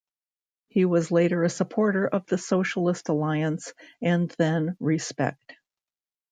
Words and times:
He 0.69 0.83
was 0.85 1.11
later 1.11 1.43
a 1.43 1.49
supporter 1.51 2.07
of 2.07 2.25
the 2.25 2.39
Socialist 2.39 3.09
Alliance 3.09 3.71
and 4.01 4.31
then 4.39 4.75
Respect. 4.79 5.53